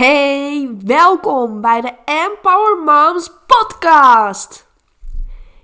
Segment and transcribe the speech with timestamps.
[0.00, 4.68] Hey, welkom bij de Empower Moms podcast.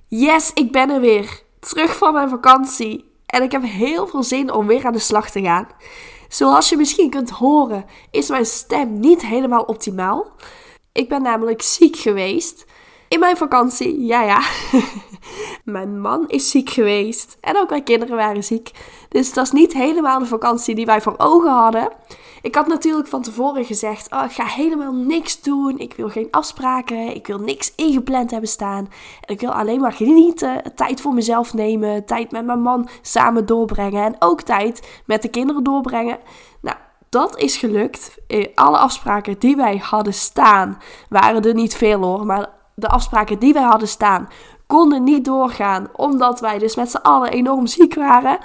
[0.09, 1.43] Yes, ik ben er weer.
[1.61, 3.13] Terug van mijn vakantie.
[3.27, 5.69] En ik heb heel veel zin om weer aan de slag te gaan.
[6.29, 10.27] Zoals je misschien kunt horen, is mijn stem niet helemaal optimaal.
[10.93, 12.65] Ik ben namelijk ziek geweest.
[13.09, 14.43] In mijn vakantie, ja ja.
[15.65, 17.37] mijn man is ziek geweest.
[17.41, 18.71] En ook mijn kinderen waren ziek.
[19.09, 21.89] Dus dat is niet helemaal de vakantie die wij voor ogen hadden.
[22.43, 25.79] Ik had natuurlijk van tevoren gezegd: oh, ik ga helemaal niks doen.
[25.79, 27.15] Ik wil geen afspraken.
[27.15, 28.89] Ik wil niks ingepland hebben staan.
[29.21, 30.75] En ik wil alleen maar genieten.
[30.75, 32.05] Tijd voor mezelf nemen.
[32.05, 34.05] Tijd met mijn man samen doorbrengen.
[34.05, 36.19] En ook tijd met de kinderen doorbrengen.
[36.61, 36.77] Nou,
[37.09, 38.19] dat is gelukt.
[38.27, 42.27] Eh, alle afspraken die wij hadden staan, waren er niet veel hoor.
[42.27, 44.29] Maar de afspraken die wij hadden staan,
[44.67, 45.89] konden niet doorgaan.
[45.93, 48.39] Omdat wij dus met z'n allen enorm ziek waren.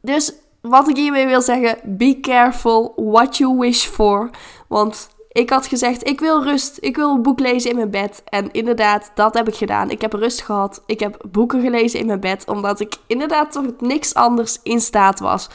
[0.00, 4.30] Dus wat ik hiermee wil zeggen, be careful what you wish for.
[4.68, 6.76] Want ik had gezegd, ik wil rust.
[6.80, 8.22] Ik wil een boek lezen in mijn bed.
[8.24, 9.90] En inderdaad, dat heb ik gedaan.
[9.90, 10.82] Ik heb rust gehad.
[10.86, 12.48] Ik heb boeken gelezen in mijn bed.
[12.48, 15.48] Omdat ik inderdaad toch niks anders in staat was.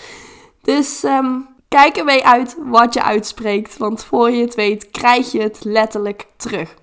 [0.61, 3.77] Dus um, kijk ermee uit wat je uitspreekt.
[3.77, 6.75] Want voor je het weet, krijg je het letterlijk terug.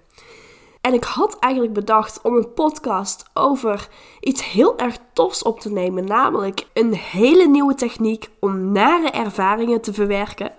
[0.86, 3.88] En ik had eigenlijk bedacht om een podcast over
[4.20, 6.04] iets heel erg tofs op te nemen.
[6.04, 10.52] Namelijk een hele nieuwe techniek om nare ervaringen te verwerken.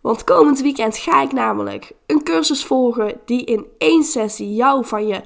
[0.00, 5.06] Want komend weekend ga ik namelijk een cursus volgen die in één sessie jou van
[5.06, 5.22] je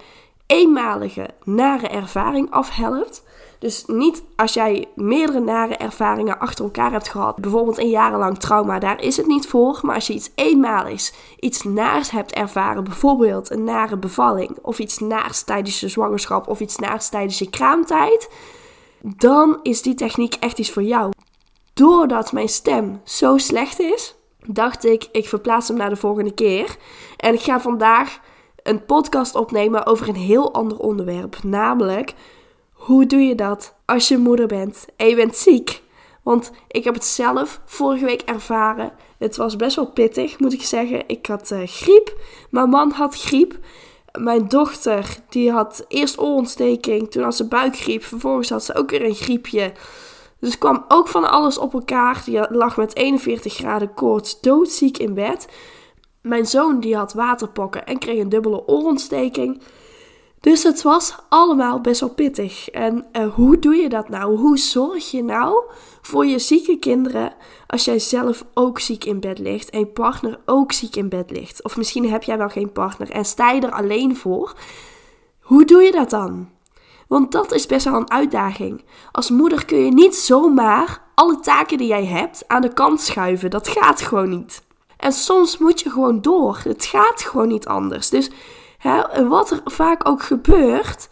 [0.47, 3.25] eenmalige nare ervaring afhelpt.
[3.59, 8.79] Dus niet als jij meerdere nare ervaringen achter elkaar hebt gehad, bijvoorbeeld een jarenlang trauma,
[8.79, 9.79] daar is het niet voor.
[9.83, 14.99] Maar als je iets eenmaligs, iets naars hebt ervaren, bijvoorbeeld een nare bevalling, of iets
[14.99, 18.31] naars tijdens je zwangerschap, of iets naars tijdens je kraamtijd,
[19.01, 21.13] dan is die techniek echt iets voor jou.
[21.75, 24.15] Doordat mijn stem zo slecht is,
[24.47, 26.77] dacht ik, ik verplaats hem naar de volgende keer.
[27.17, 28.19] En ik ga vandaag
[28.63, 32.15] een podcast opnemen over een heel ander onderwerp, namelijk
[32.87, 35.83] hoe doe je dat als je moeder bent en je bent ziek?
[36.23, 38.93] Want ik heb het zelf vorige week ervaren.
[39.19, 41.03] Het was best wel pittig, moet ik zeggen.
[41.07, 42.17] Ik had uh, griep.
[42.51, 43.59] Mijn man had griep.
[44.19, 47.11] Mijn dochter, die had eerst oorontsteking.
[47.11, 48.05] Toen had ze buikgriep.
[48.05, 49.73] Vervolgens had ze ook weer een griepje.
[50.41, 52.23] Dus kwam ook van alles op elkaar.
[52.25, 55.49] Die lag met 41 graden koorts doodziek in bed.
[56.23, 59.63] Mijn zoon die had waterpokken en kreeg een dubbele oorontsteking.
[60.41, 62.69] Dus het was allemaal best wel pittig.
[62.71, 64.37] En uh, hoe doe je dat nou?
[64.37, 65.65] Hoe zorg je nou
[66.03, 67.35] voor je zieke kinderen
[67.67, 71.31] als jij zelf ook ziek in bed ligt en je partner ook ziek in bed
[71.31, 71.63] ligt?
[71.63, 74.55] Of misschien heb jij wel geen partner en sta je er alleen voor.
[75.41, 76.49] Hoe doe je dat dan?
[77.09, 78.85] Want dat is best wel een uitdaging.
[79.13, 83.51] Als moeder kun je niet zomaar alle taken die jij hebt aan de kant schuiven.
[83.51, 84.65] Dat gaat gewoon niet.
[84.97, 86.61] En soms moet je gewoon door.
[86.63, 88.09] Het gaat gewoon niet anders.
[88.09, 88.31] Dus
[89.29, 91.09] wat er vaak ook gebeurt,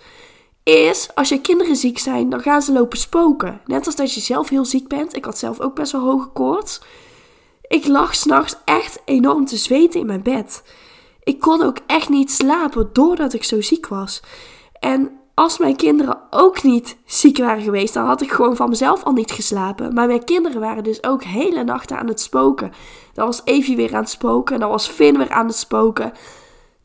[0.63, 3.61] is als je kinderen ziek zijn, dan gaan ze lopen spoken.
[3.67, 5.17] Net als dat je zelf heel ziek bent.
[5.17, 6.81] Ik had zelf ook best wel hoge koorts.
[7.63, 10.63] Ik lag s'nachts echt enorm te zweten in mijn bed.
[11.23, 14.23] Ik kon ook echt niet slapen doordat ik zo ziek was.
[14.81, 19.03] En als mijn kinderen ook niet ziek waren geweest, dan had ik gewoon van mezelf
[19.03, 19.95] al niet geslapen.
[19.95, 22.73] Maar mijn kinderen waren dus ook hele nachten aan het spoken.
[23.13, 26.13] Dan was Evie weer aan het spoken, en dan was Finn weer aan het spoken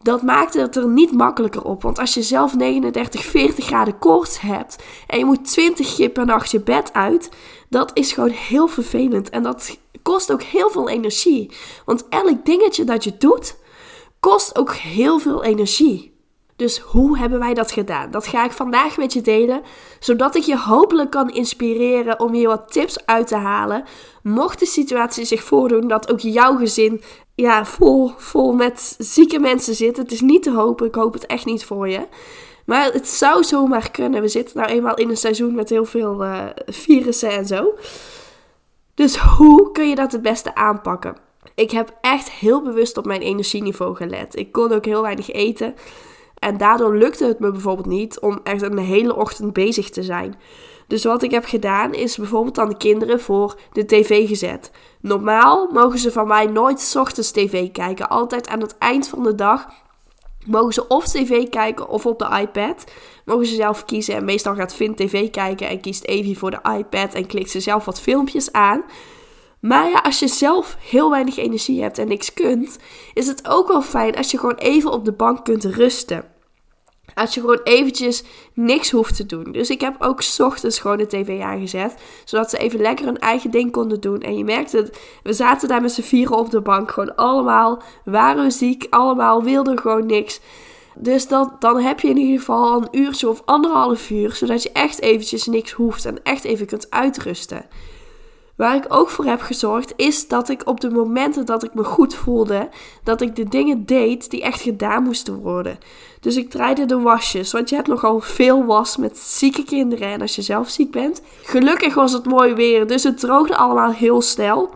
[0.01, 1.81] dat maakte het er niet makkelijker op.
[1.81, 6.25] Want als je zelf 39, 40 graden koorts hebt en je moet 20 keer per
[6.25, 7.29] nacht je bed uit,
[7.69, 9.29] dat is gewoon heel vervelend.
[9.29, 11.51] En dat kost ook heel veel energie.
[11.85, 13.57] Want elk dingetje dat je doet,
[14.19, 16.17] kost ook heel veel energie.
[16.55, 18.11] Dus hoe hebben wij dat gedaan?
[18.11, 19.61] Dat ga ik vandaag met je delen,
[19.99, 23.83] zodat ik je hopelijk kan inspireren om hier wat tips uit te halen.
[24.23, 27.01] Mocht de situatie zich voordoen dat ook jouw gezin
[27.39, 29.97] ja, vol, vol met zieke mensen zit.
[29.97, 30.87] Het is niet te hopen.
[30.87, 32.07] Ik hoop het echt niet voor je.
[32.65, 34.21] Maar het zou zomaar kunnen.
[34.21, 37.73] We zitten nou eenmaal in een seizoen met heel veel uh, virussen en zo.
[38.93, 41.15] Dus hoe kun je dat het beste aanpakken?
[41.55, 44.35] Ik heb echt heel bewust op mijn energieniveau gelet.
[44.35, 45.75] Ik kon ook heel weinig eten.
[46.39, 50.35] En daardoor lukte het me bijvoorbeeld niet om echt een hele ochtend bezig te zijn.
[50.87, 54.71] Dus wat ik heb gedaan is bijvoorbeeld aan de kinderen voor de tv gezet.
[55.01, 58.09] Normaal mogen ze van mij nooit s ochtends tv kijken.
[58.09, 59.67] Altijd aan het eind van de dag
[60.45, 62.83] mogen ze of tv kijken of op de iPad.
[63.25, 64.15] Mogen ze zelf kiezen.
[64.15, 67.59] En meestal gaat Finn tv kijken en kiest Evie voor de iPad en klikt ze
[67.59, 68.83] zelf wat filmpjes aan.
[69.61, 72.77] Maar ja, als je zelf heel weinig energie hebt en niks kunt,
[73.13, 76.23] is het ook wel fijn als je gewoon even op de bank kunt rusten.
[77.13, 78.23] Als je gewoon eventjes
[78.53, 79.51] niks hoeft te doen.
[79.51, 81.95] Dus ik heb ook ochtends gewoon de tv aangezet.
[82.25, 84.19] Zodat ze even lekker hun eigen ding konden doen.
[84.19, 84.91] En je merkte,
[85.23, 86.91] we zaten daar met z'n vieren op de bank.
[86.91, 88.87] Gewoon allemaal waren ziek.
[88.89, 90.39] Allemaal wilden gewoon niks.
[90.95, 94.31] Dus dat, dan heb je in ieder geval een uurtje of anderhalf uur.
[94.35, 96.05] Zodat je echt eventjes niks hoeft.
[96.05, 97.65] En echt even kunt uitrusten.
[98.59, 101.83] Waar ik ook voor heb gezorgd, is dat ik op de momenten dat ik me
[101.83, 102.69] goed voelde,
[103.03, 105.77] dat ik de dingen deed die echt gedaan moesten worden.
[106.19, 110.21] Dus ik draaide de wasjes, want je hebt nogal veel was met zieke kinderen en
[110.21, 111.21] als je zelf ziek bent.
[111.43, 114.69] Gelukkig was het mooi weer, dus het droogde allemaal heel snel.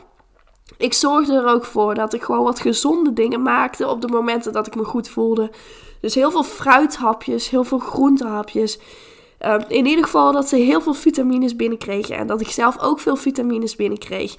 [0.77, 4.53] Ik zorgde er ook voor dat ik gewoon wat gezonde dingen maakte op de momenten
[4.53, 5.51] dat ik me goed voelde.
[6.01, 8.79] Dus heel veel fruithapjes, heel veel groentehapjes.
[9.43, 12.17] Ehm, in ieder geval dat ze heel veel vitamines binnenkregen.
[12.17, 14.35] En dat ik zelf ook veel vitamines binnenkreeg.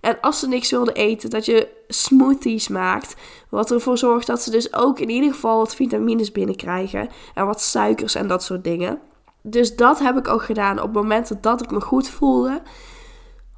[0.00, 3.16] En als ze niks wilden eten, dat je smoothies maakt.
[3.48, 7.08] Wat ervoor zorgt dat ze dus ook in ieder geval wat vitamines binnenkrijgen.
[7.34, 9.00] En wat suikers en dat soort dingen.
[9.42, 12.62] Dus dat heb ik ook gedaan op momenten dat ik me goed voelde.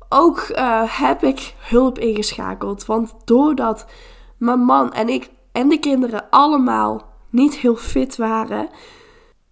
[0.08, 2.86] Ook uh, heb ik hulp ingeschakeld.
[2.86, 3.86] Want doordat
[4.38, 8.68] mijn man en ik en de kinderen allemaal niet heel fit waren,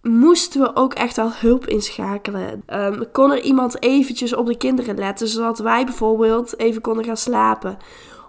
[0.07, 2.63] moesten we ook echt wel hulp inschakelen.
[2.67, 7.17] Um, kon er iemand eventjes op de kinderen letten, zodat wij bijvoorbeeld even konden gaan
[7.17, 7.77] slapen.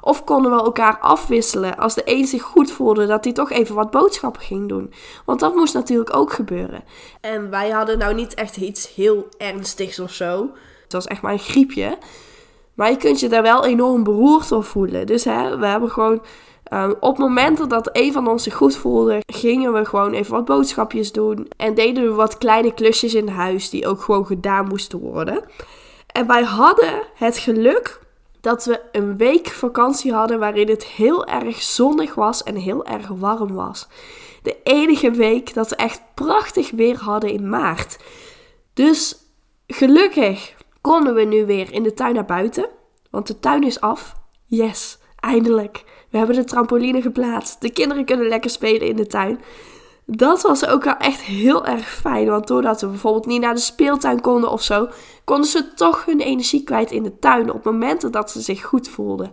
[0.01, 3.75] Of konden we elkaar afwisselen als de een zich goed voelde dat hij toch even
[3.75, 4.93] wat boodschappen ging doen.
[5.25, 6.85] Want dat moest natuurlijk ook gebeuren.
[7.21, 10.51] En wij hadden nou niet echt iets heel ernstigs of zo.
[10.83, 11.99] Het was echt maar een griepje.
[12.75, 15.07] Maar je kunt je daar wel enorm beroerd door voelen.
[15.07, 16.23] Dus hè, we hebben gewoon
[16.73, 20.45] Um, op momenten dat een van ons zich goed voelde, gingen we gewoon even wat
[20.45, 21.49] boodschapjes doen.
[21.57, 25.45] En deden we wat kleine klusjes in huis die ook gewoon gedaan moesten worden.
[26.07, 28.01] En wij hadden het geluk
[28.41, 33.09] dat we een week vakantie hadden waarin het heel erg zonnig was en heel erg
[33.09, 33.89] warm was.
[34.43, 37.99] De enige week dat we echt prachtig weer hadden in maart.
[38.75, 39.17] Dus
[39.67, 42.69] gelukkig konden we nu weer in de tuin naar buiten.
[43.11, 44.17] Want de tuin is af.
[44.45, 45.85] Yes, eindelijk.
[46.11, 47.61] We hebben de trampoline geplaatst.
[47.61, 49.41] De kinderen kunnen lekker spelen in de tuin.
[50.05, 52.29] Dat was ook wel echt heel erg fijn.
[52.29, 54.89] Want doordat we bijvoorbeeld niet naar de speeltuin konden of zo,
[55.25, 58.89] konden ze toch hun energie kwijt in de tuin op momenten dat ze zich goed
[58.89, 59.33] voelden.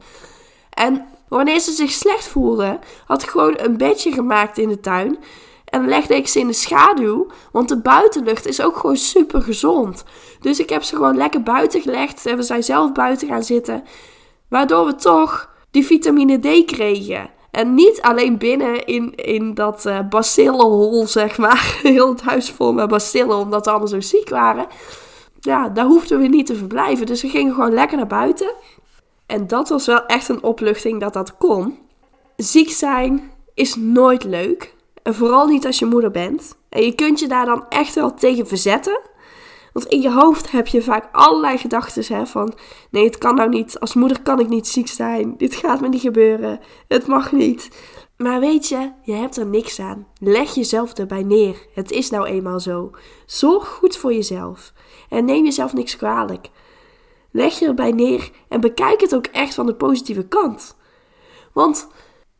[0.69, 5.17] En wanneer ze zich slecht voelden, had ik gewoon een bedje gemaakt in de tuin.
[5.65, 10.03] En legde ik ze in de schaduw, want de buitenlucht is ook gewoon super gezond.
[10.39, 13.83] Dus ik heb ze gewoon lekker buiten gelegd en we zijn zelf buiten gaan zitten.
[14.49, 17.29] Waardoor we toch die vitamine D kregen.
[17.51, 21.77] En niet alleen binnen in, in dat uh, bacillenhol, zeg maar.
[21.83, 24.67] Heel het huis vol met bacillen, omdat we allemaal zo ziek waren.
[25.39, 27.05] Ja, daar hoefden we niet te verblijven.
[27.05, 28.53] Dus we gingen gewoon lekker naar buiten.
[29.25, 31.77] En dat was wel echt een opluchting dat dat kon.
[32.35, 34.75] Ziek zijn is nooit leuk.
[35.03, 36.55] En vooral niet als je moeder bent.
[36.69, 38.99] En je kunt je daar dan echt wel tegen verzetten.
[39.73, 42.53] Want in je hoofd heb je vaak allerlei gedachten van...
[42.91, 43.79] Nee, het kan nou niet.
[43.79, 45.37] Als moeder kan ik niet ziek zijn.
[45.37, 46.59] Dit gaat me niet gebeuren.
[46.87, 47.69] Het mag niet.
[48.17, 50.07] Maar weet je, je hebt er niks aan.
[50.19, 51.67] Leg jezelf erbij neer.
[51.73, 52.91] Het is nou eenmaal zo.
[53.25, 54.73] Zorg goed voor jezelf.
[55.09, 56.49] En neem jezelf niks kwalijk.
[57.31, 60.75] Leg je erbij neer en bekijk het ook echt van de positieve kant.
[61.53, 61.87] Want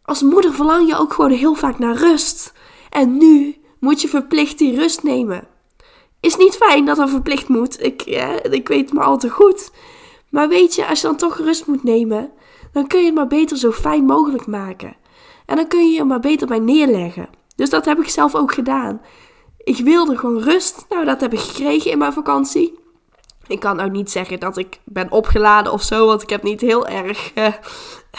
[0.03, 2.53] als moeder verlang je ook gewoon heel vaak naar rust.
[2.89, 5.47] En nu moet je verplicht die rust nemen.
[6.23, 7.83] Is niet fijn dat er verplicht moet.
[7.83, 9.71] Ik, ja, ik weet het maar al te goed.
[10.29, 12.31] Maar weet je, als je dan toch rust moet nemen,
[12.71, 14.95] dan kun je het maar beter zo fijn mogelijk maken.
[15.45, 17.29] En dan kun je je maar beter bij neerleggen.
[17.55, 19.01] Dus dat heb ik zelf ook gedaan.
[19.57, 20.85] Ik wilde gewoon rust.
[20.89, 22.79] Nou, dat heb ik gekregen in mijn vakantie.
[23.47, 26.61] Ik kan nou niet zeggen dat ik ben opgeladen of zo, want ik heb niet
[26.61, 27.53] heel erg uh,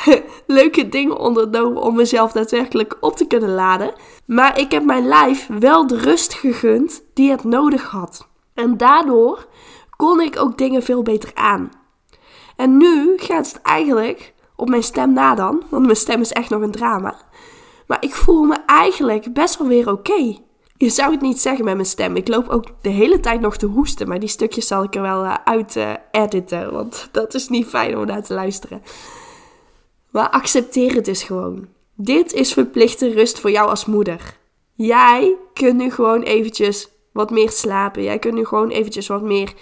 [0.46, 3.92] leuke dingen ondernomen om mezelf daadwerkelijk op te kunnen laden.
[4.26, 8.28] Maar ik heb mijn lijf wel de rust gegund die het nodig had.
[8.54, 9.46] En daardoor
[9.96, 11.70] kon ik ook dingen veel beter aan.
[12.56, 16.50] En nu gaat het eigenlijk op mijn stem na dan, want mijn stem is echt
[16.50, 17.16] nog een drama.
[17.86, 20.36] Maar ik voel me eigenlijk best wel weer oké.
[20.76, 22.16] Je zou het niet zeggen met mijn stem.
[22.16, 25.02] Ik loop ook de hele tijd nog te hoesten, maar die stukjes zal ik er
[25.02, 28.82] wel uh, uit uh, editen, want dat is niet fijn om naar te luisteren.
[30.14, 31.66] Maar accepteer het dus gewoon.
[31.94, 34.38] Dit is verplichte rust voor jou als moeder.
[34.75, 38.02] Jij kunt nu gewoon eventjes wat meer slapen.
[38.02, 39.52] Jij kunt nu gewoon eventjes wat meer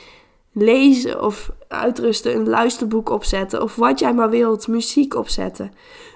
[0.52, 5.72] lezen of uitrusten, een luisterboek opzetten of wat jij maar wilt, muziek opzetten.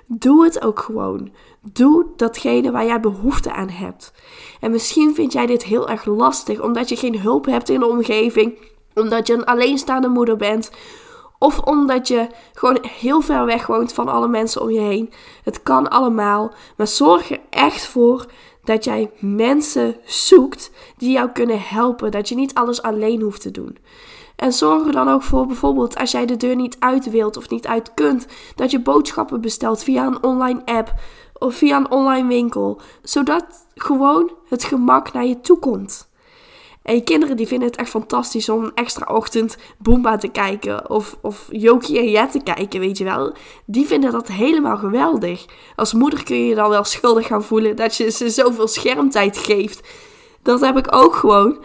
[0.07, 1.33] Doe het ook gewoon.
[1.73, 4.13] Doe datgene waar jij behoefte aan hebt.
[4.61, 7.89] En misschien vind jij dit heel erg lastig omdat je geen hulp hebt in de
[7.89, 8.59] omgeving,
[8.95, 10.71] omdat je een alleenstaande moeder bent
[11.39, 15.13] Of omdat je gewoon heel ver weg woont van alle mensen om je heen.
[15.43, 16.55] Het kan allemaal.
[16.77, 18.27] Maar zorg er echt voor
[18.65, 22.11] dat jij mensen zoekt die jou kunnen helpen.
[22.11, 23.79] Dat je niet alles alleen hoeft te doen.
[24.37, 27.49] En zorg er dan ook voor, bijvoorbeeld als jij de deur niet uit wilt of
[27.49, 30.95] niet uit kunt, dat je boodschappen bestelt via een online app
[31.39, 32.81] of via een online winkel.
[33.03, 36.06] Zodat gewoon het gemak naar je toe komt.
[36.87, 40.91] En je kinderen die vinden het echt fantastisch om een extra ochtend Boomba te kijken.
[40.91, 43.35] Of, of Jokie en Jet te kijken, weet je wel.
[43.65, 45.45] Die vinden dat helemaal geweldig.
[45.77, 49.39] Als moeder kun je je dan wel schuldig gaan voelen dat je ze zoveel schermtijd
[49.39, 49.89] geeft.
[50.43, 51.59] Dat heb ik ook gewoon.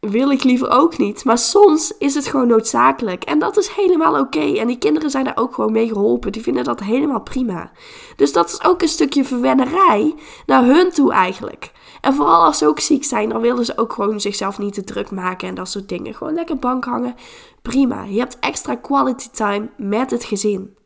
[0.00, 1.24] Wil ik liever ook niet.
[1.24, 3.24] Maar soms is het gewoon noodzakelijk.
[3.24, 4.40] En dat is helemaal oké.
[4.58, 6.32] En die kinderen zijn daar ook gewoon mee geholpen.
[6.32, 7.70] Die vinden dat helemaal prima.
[8.16, 10.14] Dus dat is ook een stukje verwennerij
[10.46, 11.72] naar hun toe eigenlijk.
[12.00, 14.84] En vooral als ze ook ziek zijn, dan willen ze ook gewoon zichzelf niet te
[14.84, 16.14] druk maken en dat soort dingen.
[16.14, 17.14] Gewoon lekker bank hangen.
[17.62, 18.04] Prima.
[18.04, 20.76] Je hebt extra quality time met het gezin.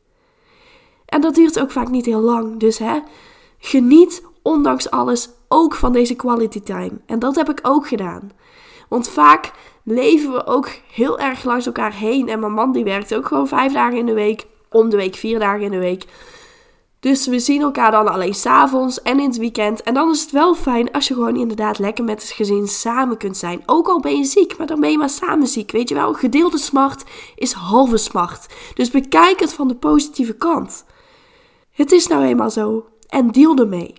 [1.06, 2.58] En dat duurt ook vaak niet heel lang.
[2.58, 2.98] Dus hè,
[3.58, 7.00] geniet ondanks alles ook van deze quality time.
[7.06, 8.30] En dat heb ik ook gedaan.
[8.90, 9.52] Want vaak
[9.84, 12.28] leven we ook heel erg langs elkaar heen.
[12.28, 14.46] En mijn man die werkt ook gewoon vijf dagen in de week.
[14.70, 16.04] Om de week vier dagen in de week.
[17.00, 19.82] Dus we zien elkaar dan alleen s'avonds en in het weekend.
[19.82, 23.16] En dan is het wel fijn als je gewoon inderdaad lekker met het gezin samen
[23.16, 23.62] kunt zijn.
[23.66, 25.70] Ook al ben je ziek, maar dan ben je maar samen ziek.
[25.70, 27.04] Weet je wel, gedeelde smart
[27.34, 28.46] is halve smart.
[28.74, 30.84] Dus bekijk het van de positieve kant.
[31.70, 32.86] Het is nou eenmaal zo.
[33.08, 33.94] En deal ermee.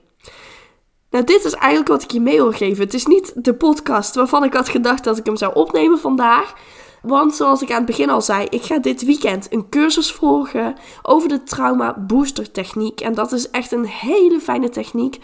[1.11, 2.83] Nou, dit is eigenlijk wat ik je mee wil geven.
[2.83, 6.53] Het is niet de podcast waarvan ik had gedacht dat ik hem zou opnemen vandaag.
[7.01, 10.75] Want zoals ik aan het begin al zei, ik ga dit weekend een cursus volgen
[11.01, 13.01] over de trauma booster techniek.
[13.01, 15.17] En dat is echt een hele fijne techniek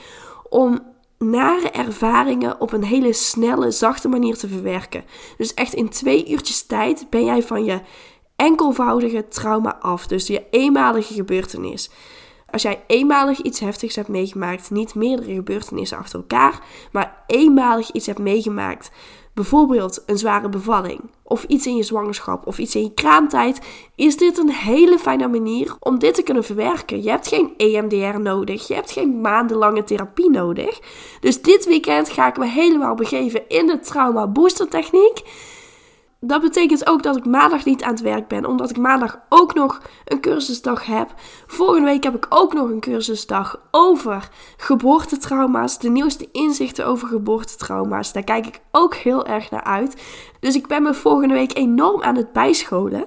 [0.50, 0.80] om
[1.18, 5.04] nare ervaringen op een hele snelle, zachte manier te verwerken.
[5.38, 7.80] Dus echt in twee uurtjes tijd ben jij van je
[8.36, 10.08] enkelvoudige trauma af.
[10.08, 11.90] Dus je eenmalige gebeurtenis.
[12.52, 16.60] Als jij eenmalig iets heftigs hebt meegemaakt, niet meerdere gebeurtenissen achter elkaar,
[16.92, 18.92] maar eenmalig iets hebt meegemaakt,
[19.34, 23.60] bijvoorbeeld een zware bevalling, of iets in je zwangerschap, of iets in je kraamtijd,
[23.96, 27.04] is dit een hele fijne manier om dit te kunnen verwerken.
[27.04, 30.80] Je hebt geen EMDR nodig, je hebt geen maandenlange therapie nodig.
[31.20, 35.22] Dus dit weekend ga ik me helemaal begeven in de trauma booster techniek
[36.20, 39.54] dat betekent ook dat ik maandag niet aan het werk ben, omdat ik maandag ook
[39.54, 41.14] nog een cursusdag heb.
[41.48, 48.14] Volgende week heb ik ook nog een cursusdag over geboortetrauma's, de nieuwste inzichten over geboortetrauma's.
[48.14, 50.02] Daar kijk ik ook heel erg naar uit.
[50.40, 53.06] Dus ik ben me volgende week enorm aan het bijscholen.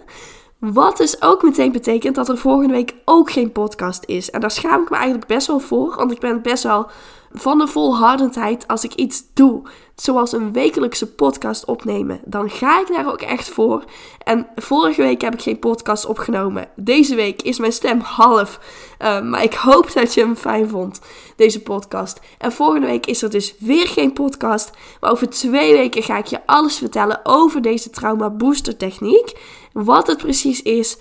[0.61, 4.31] Wat dus ook meteen betekent dat er volgende week ook geen podcast is.
[4.31, 6.91] En daar schaam ik me eigenlijk best wel voor, want ik ben best wel
[7.33, 9.63] van de volhardendheid als ik iets doe,
[9.95, 13.85] zoals een wekelijkse podcast opnemen, dan ga ik daar ook echt voor.
[14.25, 16.69] En vorige week heb ik geen podcast opgenomen.
[16.77, 18.61] Deze week is mijn stem half.
[19.03, 21.01] Uh, maar ik hoop dat je hem fijn vond,
[21.37, 22.21] deze podcast.
[22.39, 24.71] En volgende week is er dus weer geen podcast.
[25.01, 29.33] Maar over twee weken ga ik je alles vertellen over deze trauma booster techniek.
[29.73, 30.99] Wat het precies is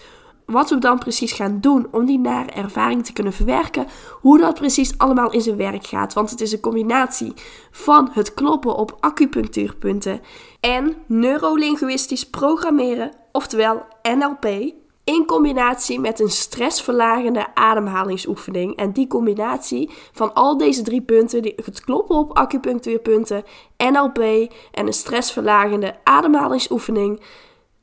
[0.50, 3.88] wat we dan precies gaan doen om die nare ervaring te kunnen verwerken.
[4.22, 6.14] Hoe dat precies allemaal in zijn werk gaat.
[6.14, 7.34] Want het is een combinatie
[7.72, 10.22] van het kloppen op acupunctuurpunten
[10.60, 14.74] en neurolinguistisch programmeren, oftewel NLP.
[15.04, 18.76] In combinatie met een stressverlagende ademhalingsoefening.
[18.76, 23.44] En die combinatie van al deze drie punten, het kloppen op acupunctuurpunten,
[23.78, 24.18] NLP
[24.72, 27.22] en een stressverlagende ademhalingsoefening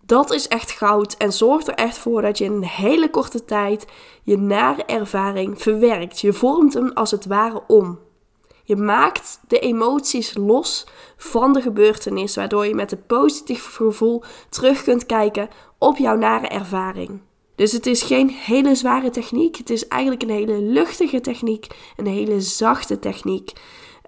[0.07, 3.45] dat is echt goud en zorgt er echt voor dat je in een hele korte
[3.45, 3.87] tijd
[4.23, 6.21] je nare ervaring verwerkt.
[6.21, 7.99] Je vormt hem als het ware om.
[8.65, 10.87] Je maakt de emoties los
[11.17, 15.49] van de gebeurtenis, waardoor je met een positief gevoel terug kunt kijken
[15.79, 17.21] op jouw nare ervaring.
[17.55, 19.57] Dus het is geen hele zware techniek.
[19.57, 23.53] Het is eigenlijk een hele luchtige techniek, een hele zachte techniek.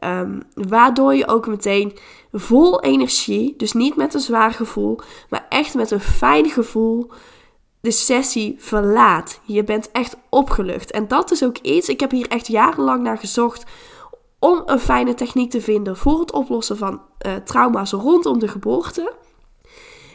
[0.04, 1.96] Um, waardoor je ook meteen
[2.32, 7.10] vol energie, dus niet met een zwaar gevoel, maar echt met een fijn gevoel
[7.80, 9.40] de sessie verlaat.
[9.42, 10.90] Je bent echt opgelucht.
[10.90, 13.64] En dat is ook iets, ik heb hier echt jarenlang naar gezocht
[14.38, 19.12] om een fijne techniek te vinden voor het oplossen van uh, trauma's rondom de geboorte.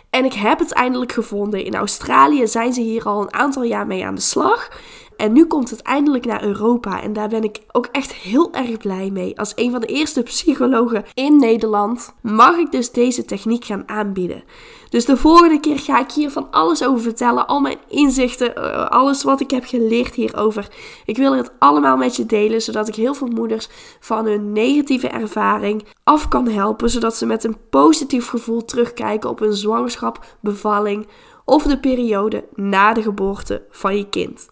[0.10, 1.66] En ik heb het eindelijk gevonden.
[1.66, 4.72] In Australië zijn ze hier al een aantal jaar mee aan de slag.
[5.17, 7.01] En nu komt het eindelijk naar Europa.
[7.01, 9.39] En daar ben ik ook echt heel erg blij mee.
[9.39, 14.43] Als een van de eerste psychologen in Nederland mag ik dus deze techniek gaan aanbieden.
[14.89, 17.48] Dus de volgende keer ga ik hier van alles over vertellen.
[17.48, 20.67] Al mijn inzichten, eh, alles wat ik heb geleerd hierover.
[21.05, 25.08] Ik wil het allemaal met je delen, zodat ik heel veel moeders van hun negatieve
[25.08, 26.89] ervaring af kan helpen.
[26.89, 31.08] Zodat ze met een positief gevoel terugkijken op hun zwangerschap, bevalling
[31.46, 34.50] of de periode na de geboorte van je kind.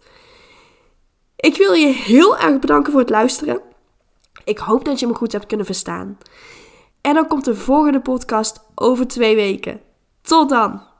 [1.41, 3.61] Ik wil je heel erg bedanken voor het luisteren.
[4.43, 6.17] Ik hoop dat je me goed hebt kunnen verstaan.
[7.01, 9.81] En dan komt de volgende podcast over twee weken.
[10.21, 10.90] Tot dan!